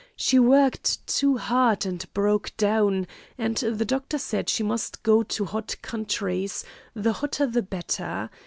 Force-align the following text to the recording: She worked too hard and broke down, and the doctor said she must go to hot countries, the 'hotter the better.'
She 0.15 0.39
worked 0.39 1.05
too 1.05 1.37
hard 1.37 1.85
and 1.85 2.11
broke 2.15 2.57
down, 2.57 3.05
and 3.37 3.55
the 3.57 3.85
doctor 3.85 4.17
said 4.17 4.49
she 4.49 4.63
must 4.63 5.03
go 5.03 5.21
to 5.21 5.45
hot 5.45 5.75
countries, 5.83 6.65
the 6.95 7.13
'hotter 7.13 7.45
the 7.45 7.61
better.' 7.61 8.31